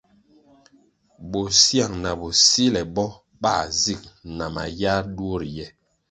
Bosyang 1.31 1.95
na 2.03 2.11
bosile 2.19 2.81
bo 2.95 3.05
bā 3.41 3.55
zig 3.81 4.01
na 4.37 4.45
mayar 4.55 5.03
duo 5.15 5.35
riye. 5.41 5.67